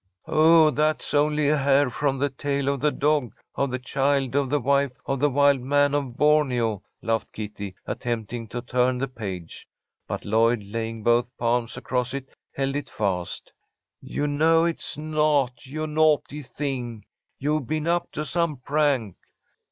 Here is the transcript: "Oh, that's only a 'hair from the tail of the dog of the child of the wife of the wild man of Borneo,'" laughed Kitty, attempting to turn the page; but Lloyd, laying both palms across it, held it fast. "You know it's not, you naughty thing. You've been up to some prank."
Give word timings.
"Oh, 0.25 0.71
that's 0.71 1.13
only 1.13 1.47
a 1.49 1.57
'hair 1.57 1.91
from 1.91 2.17
the 2.17 2.31
tail 2.31 2.69
of 2.69 2.79
the 2.79 2.89
dog 2.91 3.33
of 3.53 3.69
the 3.69 3.77
child 3.77 4.33
of 4.35 4.49
the 4.49 4.59
wife 4.59 4.91
of 5.05 5.19
the 5.19 5.29
wild 5.29 5.61
man 5.61 5.93
of 5.93 6.17
Borneo,'" 6.17 6.81
laughed 7.03 7.31
Kitty, 7.31 7.75
attempting 7.85 8.47
to 8.47 8.63
turn 8.63 8.97
the 8.97 9.07
page; 9.07 9.67
but 10.07 10.25
Lloyd, 10.25 10.63
laying 10.63 11.03
both 11.03 11.37
palms 11.37 11.77
across 11.77 12.15
it, 12.15 12.29
held 12.55 12.75
it 12.75 12.89
fast. 12.89 13.53
"You 14.01 14.25
know 14.25 14.65
it's 14.65 14.97
not, 14.97 15.67
you 15.67 15.85
naughty 15.85 16.41
thing. 16.41 17.05
You've 17.37 17.67
been 17.67 17.85
up 17.85 18.11
to 18.13 18.25
some 18.25 18.57
prank." 18.57 19.17